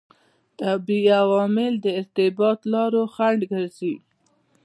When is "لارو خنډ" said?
2.73-3.39